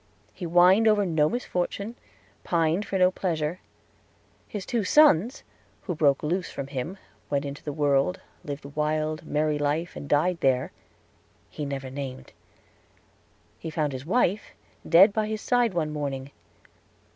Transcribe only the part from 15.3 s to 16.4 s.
side one morning.